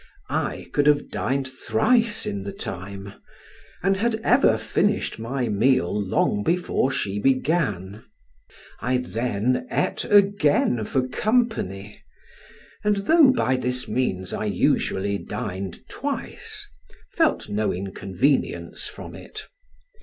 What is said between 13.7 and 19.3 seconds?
means I usually dined twice, felt no inconvenience from